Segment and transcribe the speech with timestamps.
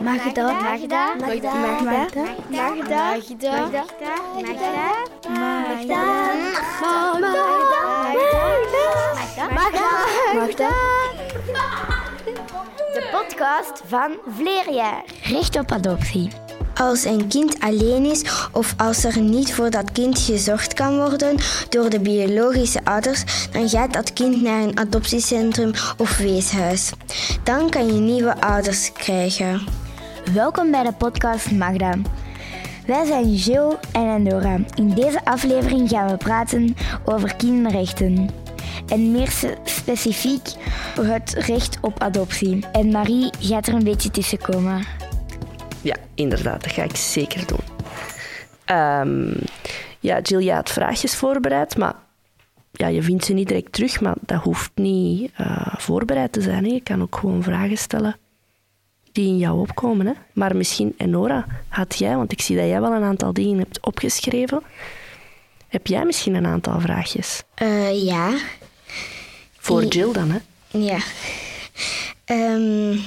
[0.00, 0.52] Magda.
[0.52, 1.14] Magda.
[1.16, 1.54] Magda.
[1.54, 2.06] Magda.
[2.50, 3.18] Magda.
[3.18, 3.84] Magda.
[5.28, 6.02] Magda.
[9.54, 9.88] Magda.
[10.34, 10.68] Magda.
[12.94, 15.04] De podcast van Vleerjaar.
[15.22, 16.30] Recht op adoptie.
[16.74, 21.36] Als een kind alleen is of als er niet voor dat kind gezorgd kan worden
[21.68, 26.92] door de biologische ouders, dan gaat dat kind naar een adoptiecentrum of weeshuis.
[27.42, 29.86] Dan kan je nieuwe ouders krijgen.
[30.32, 31.94] Welkom bij de podcast Magda.
[32.86, 34.58] Wij zijn Jill en Andora.
[34.74, 38.30] In deze aflevering gaan we praten over kinderrechten.
[38.88, 39.28] En meer
[39.64, 40.48] specifiek
[41.00, 42.66] het recht op adoptie.
[42.72, 44.84] En Marie gaat er een beetje tussen komen.
[45.82, 47.64] Ja, inderdaad, dat ga ik zeker doen.
[48.76, 49.34] Um,
[50.00, 51.94] ja, Jill, je had vraagjes voorbereid, maar
[52.72, 56.64] ja, je vindt ze niet direct terug, maar dat hoeft niet uh, voorbereid te zijn.
[56.64, 56.70] Hè.
[56.70, 58.16] Je kan ook gewoon vragen stellen
[59.12, 60.06] die in jou opkomen.
[60.06, 60.12] Hè.
[60.32, 63.80] Maar misschien, Enora, had jij, want ik zie dat jij wel een aantal dingen hebt
[63.80, 64.62] opgeschreven.
[65.68, 67.42] Heb jij misschien een aantal vraagjes?
[67.62, 68.38] Uh, ja.
[69.58, 70.38] Voor Jill dan, hè?
[70.78, 70.98] Ja.
[72.26, 73.00] Um,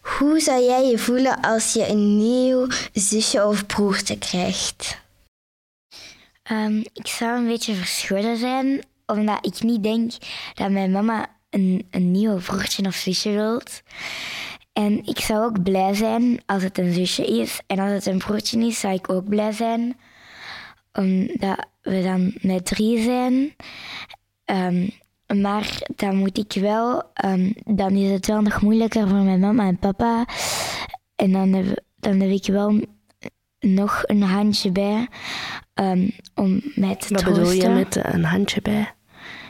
[0.00, 4.98] hoe zou jij je voelen als je een nieuw zusje of broertje krijgt?
[6.50, 10.12] Um, ik zou een beetje verscholen zijn, omdat ik niet denk
[10.54, 13.82] dat mijn mama een, een nieuw broertje of zusje wilt.
[14.76, 17.60] En ik zou ook blij zijn als het een zusje is.
[17.66, 19.96] En als het een broertje is, zou ik ook blij zijn.
[20.92, 23.54] Omdat we dan met drie zijn.
[24.44, 24.90] Um,
[25.40, 29.66] maar dan moet ik wel, um, dan is het wel nog moeilijker voor mijn mama
[29.66, 30.26] en papa.
[31.16, 32.80] En dan heb, dan heb ik wel
[33.60, 35.08] nog een handje bij
[35.74, 37.24] um, om mij te Wat troosten.
[37.24, 38.94] Wat bedoel je met een handje bij?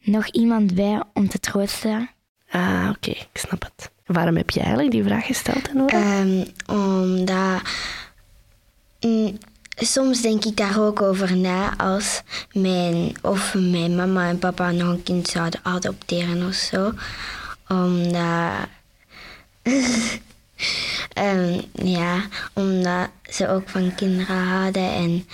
[0.00, 2.10] Nog iemand bij om te troosten.
[2.50, 3.96] Ah, oké, okay, ik snap het.
[4.08, 6.20] Waarom heb je eigenlijk die vraag gesteld, Nora?
[6.20, 7.60] Um, omdat...
[9.00, 9.38] Mm,
[9.76, 14.88] soms denk ik daar ook over na als mijn, of mijn mama en papa nog
[14.88, 16.92] een kind zouden adopteren of zo.
[17.68, 18.52] Omdat.
[21.14, 21.60] um,
[21.98, 22.22] ja,
[22.52, 25.28] omdat ze ook van kinderen houden en,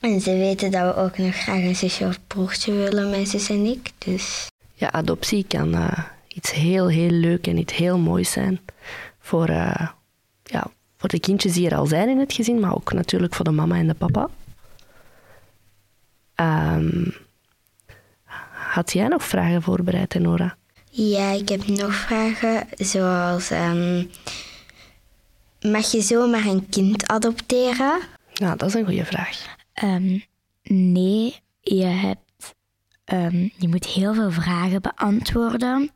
[0.00, 3.48] en ze weten dat we ook nog graag een zusje of broertje willen, mijn zus
[3.48, 3.90] en ik.
[3.98, 4.46] Dus.
[4.74, 5.98] Ja, adoptie kan uh,
[6.36, 8.60] iets heel, heel leuk en iets heel moois zijn
[9.18, 9.88] voor, uh,
[10.42, 10.66] ja,
[10.96, 13.50] voor de kindjes die er al zijn in het gezin, maar ook natuurlijk voor de
[13.50, 14.28] mama en de papa.
[16.74, 17.14] Um,
[18.52, 20.56] had jij nog vragen voorbereid, Nora?
[20.90, 23.50] Ja, ik heb nog vragen, zoals...
[23.50, 24.10] Um,
[25.60, 28.00] mag je zomaar een kind adopteren?
[28.32, 29.56] Ja, dat is een goede vraag.
[29.82, 30.24] Um,
[30.62, 32.24] nee, je hebt...
[33.56, 35.90] je moet heel veel vragen beantwoorden.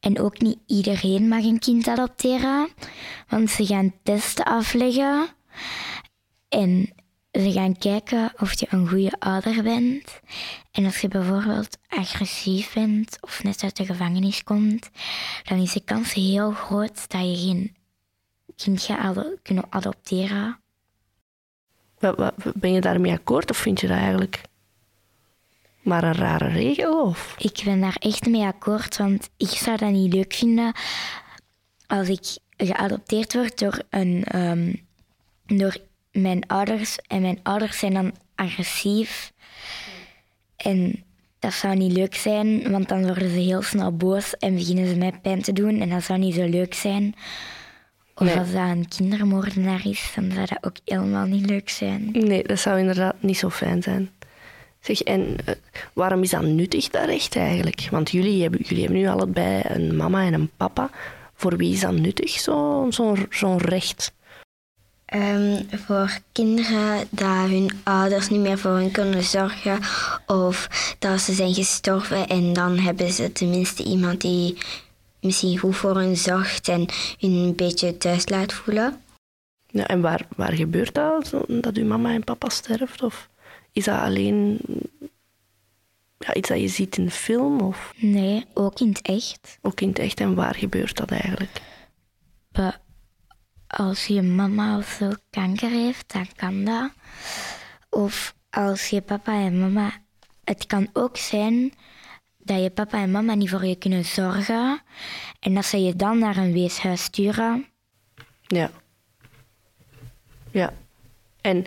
[0.00, 2.68] En ook niet iedereen mag een kind adopteren,
[3.28, 5.28] want ze gaan testen afleggen
[6.48, 6.92] en
[7.32, 10.20] ze gaan kijken of je een goede ouder bent.
[10.72, 14.90] En als je bijvoorbeeld agressief bent of net uit de gevangenis komt,
[15.44, 17.76] dan is de kans heel groot dat je geen
[18.56, 20.58] kind gaat kunnen adopteren.
[22.54, 24.40] Ben je daarmee akkoord of vind je dat eigenlijk
[25.80, 27.02] maar een rare regel?
[27.02, 27.34] Of?
[27.38, 30.72] Ik ben daar echt mee akkoord, want ik zou dat niet leuk vinden
[31.88, 34.86] als ik geadopteerd word door, een, um,
[35.46, 35.76] door
[36.12, 36.98] mijn ouders.
[37.06, 39.32] En mijn ouders zijn dan agressief.
[40.56, 41.04] En
[41.38, 44.96] dat zou niet leuk zijn, want dan worden ze heel snel boos en beginnen ze
[44.96, 45.80] mij pijn te doen.
[45.80, 47.14] En dat zou niet zo leuk zijn.
[48.14, 48.38] Of nee.
[48.38, 52.10] als dat een kindermoordenaar is, dan zou dat ook helemaal niet leuk zijn.
[52.12, 54.10] Nee, dat zou inderdaad niet zo fijn zijn.
[54.80, 55.54] Zeg, en uh,
[55.92, 57.88] waarom is dat nuttig, dat recht eigenlijk?
[57.90, 60.90] Want jullie hebben, jullie hebben nu allebei een mama en een papa.
[61.34, 64.12] Voor wie is dat nuttig, zo'n zo, zo recht?
[65.14, 69.78] Um, voor kinderen dat hun ouders niet meer voor hen kunnen zorgen
[70.26, 70.68] of
[70.98, 74.58] dat ze zijn gestorven en dan hebben ze tenminste iemand die
[75.20, 79.00] misschien goed voor hen zorgt en hun een beetje thuis laat voelen.
[79.66, 83.02] Ja, en waar, waar gebeurt dat, dat uw mama en papa sterft?
[83.02, 83.28] Of
[83.78, 84.58] is dat alleen
[86.18, 87.60] ja, iets dat je ziet in film?
[87.60, 87.92] Of?
[87.96, 89.58] Nee, ook in het echt.
[89.62, 90.20] Ook in het echt.
[90.20, 91.60] En waar gebeurt dat eigenlijk?
[93.66, 96.90] Als je mama of zo kanker heeft, dan kan dat.
[97.90, 99.92] Of als je papa en mama...
[100.44, 101.72] Het kan ook zijn
[102.38, 104.82] dat je papa en mama niet voor je kunnen zorgen
[105.40, 107.66] en dat ze je dan naar een weeshuis sturen.
[108.46, 108.70] Ja.
[110.50, 110.72] Ja.
[111.40, 111.66] En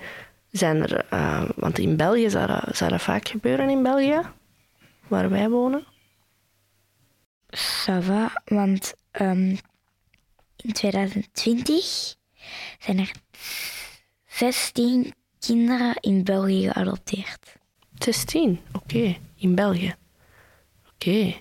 [0.51, 1.05] zijn er...
[1.13, 4.21] Uh, want in België zou dat, zou dat vaak gebeuren in België,
[5.07, 5.83] waar wij wonen.
[7.55, 9.57] Ça va, want um,
[10.55, 12.15] in 2020
[12.79, 13.11] zijn er
[14.27, 17.55] 16 kinderen in België geadopteerd.
[17.97, 19.17] 16, oké.
[19.35, 19.95] In België.
[20.93, 21.35] Oké.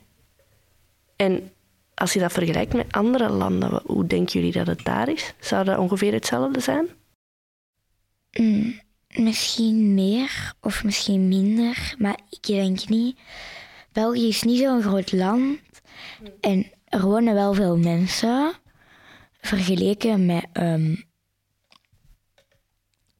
[1.16, 1.52] En
[1.94, 5.34] als je dat vergelijkt met andere landen, hoe denken jullie dat het daar is?
[5.38, 6.88] Zou dat ongeveer hetzelfde zijn?
[8.38, 8.80] Mm,
[9.14, 13.18] misschien meer of misschien minder, maar ik denk niet.
[13.92, 15.58] België is niet zo'n groot land
[16.40, 18.52] en er wonen wel veel mensen
[19.40, 20.94] vergeleken met ehm,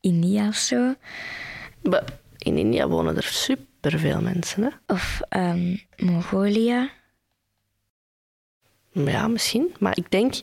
[0.01, 0.95] India of zo.
[1.83, 2.05] Maar
[2.39, 4.69] in India wonen er superveel mensen, hè?
[4.87, 6.91] Of ehm, Mongolië.
[8.93, 9.75] Ja, misschien.
[9.79, 10.35] Maar ik denk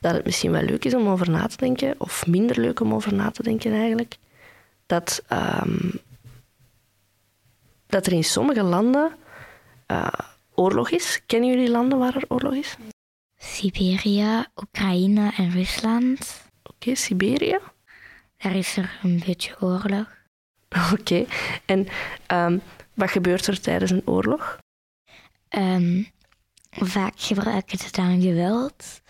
[0.00, 2.94] dat het misschien wel leuk is om over na te denken, of minder leuk om
[2.94, 4.16] over na te denken eigenlijk,
[4.92, 5.90] dat, ehm,
[7.86, 9.16] dat er in sommige landen
[9.86, 10.08] eh,
[10.54, 11.22] oorlog is.
[11.26, 12.76] Kennen jullie landen waar er oorlog is?
[13.36, 16.42] Siberië, Oekraïne en Rusland.
[16.62, 17.58] Oké, Siberië.
[18.36, 20.06] Daar is er een beetje oorlog.
[20.92, 21.24] Oké.
[21.64, 21.88] En
[22.26, 22.58] ehm,
[22.94, 24.58] wat gebeurt er tijdens een oorlog?
[25.48, 26.02] Ehm,
[26.70, 29.00] vaak gebruiken ze dan geweld.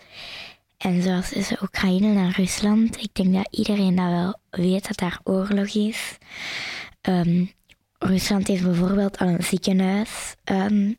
[0.83, 5.19] En zoals tussen Oekraïne en Rusland, ik denk dat iedereen dat wel weet dat daar
[5.23, 6.17] oorlog is.
[7.01, 7.45] Ehm,
[7.99, 10.95] Rusland heeft bijvoorbeeld al een ziekenhuis aan-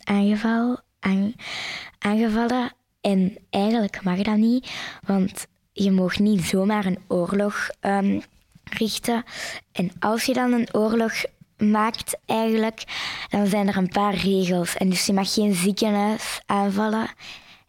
[1.99, 2.73] aangevallen.
[3.01, 4.71] En eigenlijk mag dat niet,
[5.07, 8.21] want je mag niet zomaar een oorlog ehm,
[8.65, 9.25] richten.
[9.73, 11.13] En als je dan een oorlog
[11.57, 12.85] maakt, eigenlijk,
[13.29, 14.77] dan zijn er een paar regels.
[14.77, 17.09] En dus je mag geen ziekenhuis aanvallen.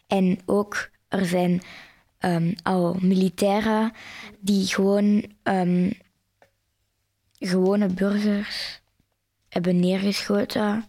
[0.07, 1.61] En ook, er zijn
[2.19, 3.91] ehm, al militairen
[4.39, 5.89] die gewoon ehm,
[7.39, 8.81] gewone burgers
[9.49, 10.85] hebben neergeschoten.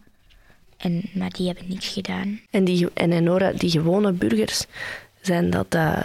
[0.77, 2.41] En, maar die hebben niks gedaan.
[2.51, 4.67] En, die, en Enora, die gewone burgers,
[5.21, 5.99] zijn dat eh,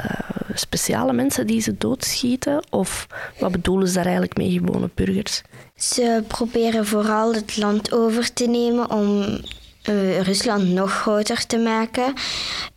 [0.53, 2.63] speciale mensen die ze doodschieten?
[2.69, 3.07] Of
[3.39, 5.41] wat bedoelen ze daar eigenlijk mee, gewone burgers?
[5.75, 9.39] Ze proberen vooral het land over te nemen om
[9.81, 12.13] eh, Rusland nog groter te maken.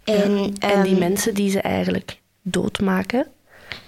[0.04, 3.26] En, En die ehm, mensen die ze eigenlijk doodmaken,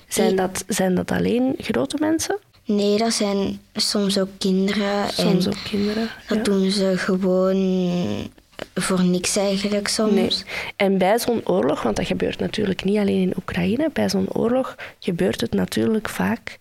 [0.09, 2.39] zijn, dat, zijn dat alleen grote mensen?
[2.65, 5.09] Nee, dat zijn soms ook kinderen.
[5.09, 6.09] Soms en ook kinderen.
[6.29, 6.43] dat ja.
[6.43, 8.31] doen ze gewoon
[8.75, 10.13] voor niks eigenlijk soms.
[10.15, 10.31] Nee.
[10.77, 14.77] En bij zo'n oorlog, want dat gebeurt natuurlijk niet alleen in Oekraïne, bij zo'n oorlog
[14.99, 16.59] gebeurt het natuurlijk vaak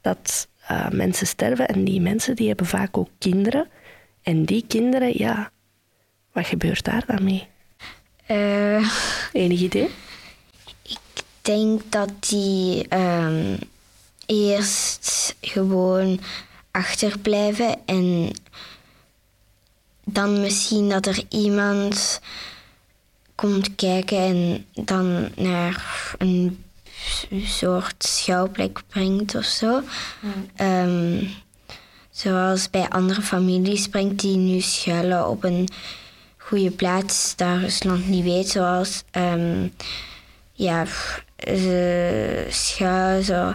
[0.00, 3.68] dat eh, mensen sterven en die mensen die hebben vaak ook kinderen.
[4.22, 5.50] En die kinderen, ja,
[6.32, 7.48] wat gebeurt daar dan mee?
[8.26, 8.90] Eh,
[9.32, 9.88] Enig idee?
[11.46, 13.56] Ik denk dat die ehm,
[14.26, 16.20] eerst gewoon
[16.70, 18.30] achterblijven en
[20.04, 22.20] dan misschien dat er iemand
[23.34, 26.64] komt kijken en dan naar een
[27.44, 29.82] soort schouwplek brengt of zo.
[30.56, 31.24] Ehm,
[32.10, 35.68] zoals bij andere families brengt die nu schuilen op een
[36.36, 39.68] goede plaats dat Rusland niet weet, zoals ehm,
[40.52, 40.86] ja,
[41.36, 43.54] ze schuil zo.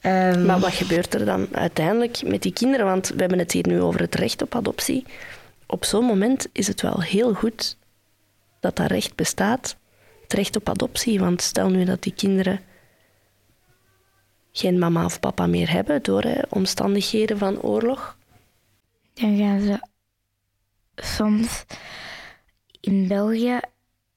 [0.00, 2.86] Ehm, Maar wat gebeurt er dan uiteindelijk met die kinderen?
[2.86, 5.06] Want we hebben het hier nu over het recht op adoptie.
[5.66, 7.76] Op zo'n moment is het wel heel goed
[8.60, 9.76] dat dat recht bestaat.
[10.22, 11.20] Het recht op adoptie.
[11.20, 12.60] Want stel nu dat die kinderen
[14.52, 18.16] geen mama of papa meer hebben door hè, omstandigheden van oorlog.
[19.14, 19.80] Dan gaan ze
[20.94, 21.64] soms
[22.80, 23.60] in België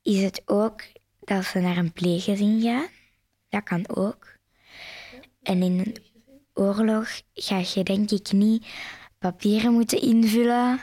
[0.02, 0.82] is het ook
[1.26, 2.88] dat ze naar een pleeggezin gaan.
[3.50, 4.28] Dat kan ook.
[5.44, 5.96] En in een
[6.54, 8.66] oorlog ga je denk ik niet
[9.20, 10.80] papieren moeten invullen.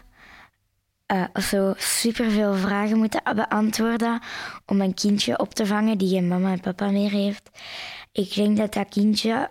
[1.07, 4.21] eh, of zo superveel vragen moeten beantwoorden
[4.67, 7.51] om een kindje op te vangen die geen mama en papa meer heeft.
[8.13, 9.51] Ik denk dat dat kindje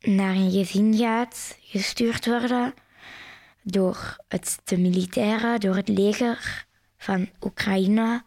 [0.00, 2.74] naar een gezin gaat, gestuurd worden
[3.62, 8.22] door het, de militairen, door het leger van Oekraïne.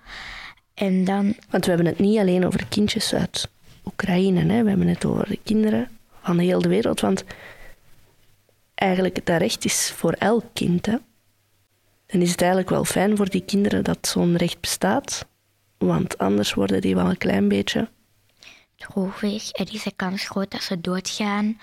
[0.80, 3.50] En dan, Want we hebben het niet alleen over kindjes uit
[3.86, 4.54] Oekraïne.
[4.54, 4.64] Hè.
[4.64, 5.90] We hebben het over de kinderen
[6.22, 7.00] van heel de wereld.
[7.00, 7.24] Want
[8.76, 10.86] eigenlijk dat recht is voor elk kind.
[10.86, 10.96] Hè.
[12.06, 15.26] Dan is het eigenlijk wel fijn voor die kinderen dat zo'n recht bestaat.
[15.78, 17.90] Want anders worden die wel een klein beetje...
[18.76, 21.60] droogweg, er is de kans groot dat ze doodgaan,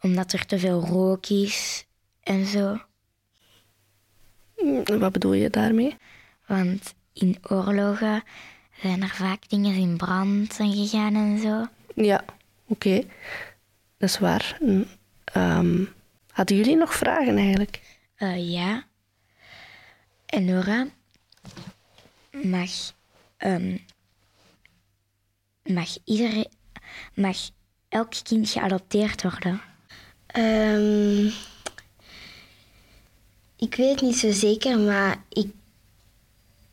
[0.00, 1.84] omdat er te veel rook is
[2.22, 2.78] en zo.
[4.56, 5.96] Hm, Wat bedoel je daarmee?
[6.46, 8.22] Want in oorlogen
[8.80, 11.66] zijn er vaak dingen in brand zijn gegaan en zo.
[11.94, 12.24] Ja,
[12.66, 13.02] oké.
[13.98, 14.58] Dat is waar.
[15.24, 15.84] Ehm,
[16.30, 17.80] hadden jullie nog vragen eigenlijk?
[18.14, 18.84] Eh, ja.
[20.26, 20.86] En Nora
[22.30, 22.70] mag
[23.36, 23.76] ehm,
[25.64, 26.48] mag, iedereen,
[27.14, 27.36] mag
[27.88, 29.60] elk kind geadopteerd worden?
[30.26, 31.26] Ehm,
[33.56, 35.52] ik weet het niet zo zeker, maar ik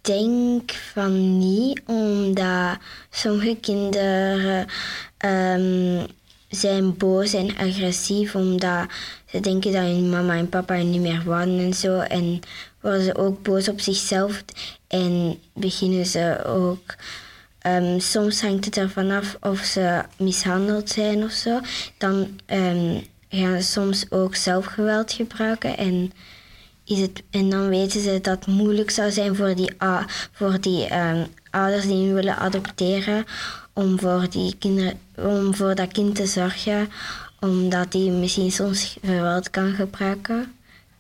[0.01, 2.77] denk van niet, omdat
[3.10, 4.65] sommige kinderen
[5.18, 6.06] ehm,
[6.50, 8.86] zijn boos en agressief, omdat
[9.25, 12.00] ze denken dat hun mama en papa niet meer wonen en zo.
[12.00, 12.39] En
[12.82, 14.44] worden ze ook boos op zichzelf
[14.88, 16.96] en beginnen ze ook.
[17.60, 21.60] ehm, soms hangt het ervan af of ze mishandeld zijn of zo.
[21.98, 26.12] Dan ehm, gaan ze soms ook zelfgeweld gebruiken en
[26.89, 29.72] is het, en dan weten ze dat het moeilijk zou zijn voor die,
[30.31, 33.25] voor die ehm, ouders die hun willen adopteren
[33.74, 36.89] om voor, die kinderen, om voor dat kind te zorgen,
[37.39, 40.53] omdat die misschien soms geweld kan gebruiken.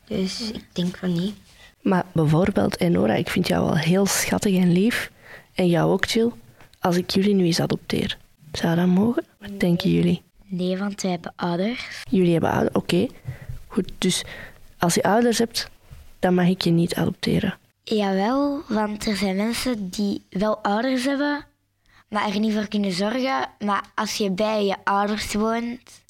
[0.07, 1.35] Dus ik denk van niet.
[1.81, 5.11] Maar bijvoorbeeld, Enora, ik vind jou wel heel schattig en lief.
[5.53, 6.31] En jou ook, Jill.
[6.79, 8.17] Als ik jullie nu eens adopteer,
[8.51, 9.25] zou dat mogen?
[9.39, 10.21] Wat denken jullie?
[10.45, 12.03] Nee, want wij hebben ouders.
[12.09, 13.07] Jullie hebben ouders, oké.
[13.67, 14.23] Goed, dus
[14.77, 15.69] als je ouders hebt,
[16.19, 17.57] dan mag ik je niet adopteren.
[17.83, 21.45] Jawel, want er zijn mensen die wel ouders hebben,
[22.09, 23.49] maar er niet voor kunnen zorgen.
[23.59, 26.01] Maar als je bij je ouders woont,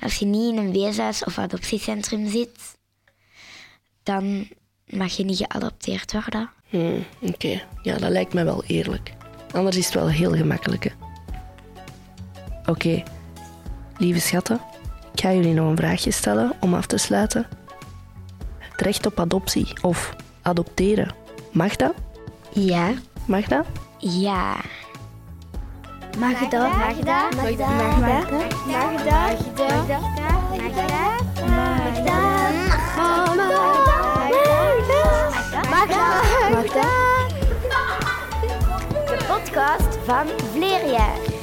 [0.00, 2.76] als je niet in een weeshuis of adoptiecentrum zit,
[4.02, 4.48] dan
[4.86, 6.50] mag je niet geadopteerd worden.
[6.68, 9.12] Hmm, oké, ja, dat lijkt me wel eerlijk.
[9.52, 10.84] Anders is het wel heel gemakkelijk.
[10.84, 10.90] hè.
[12.70, 13.02] Oké,
[13.98, 14.60] lieve schatten,
[15.12, 17.46] ik ga jullie nog een vraagje stellen om af te sluiten.
[18.76, 21.14] Het recht op adoptie of adopteren,
[21.52, 21.94] mag dat?
[22.52, 22.92] Ja.
[23.24, 23.66] Mag dat?
[23.98, 24.56] Ja.
[26.18, 26.76] Mag dat?
[26.76, 27.34] Mag dat?
[27.34, 27.70] Mag dat?
[27.70, 28.30] Mag dat?
[28.66, 29.46] Mag dat?
[29.56, 30.00] Mag dat?
[31.46, 32.46] Mag dat?
[35.70, 36.50] Mag dat?
[36.50, 37.34] Mag dat?
[39.06, 41.35] De podcast van Vleerjaar.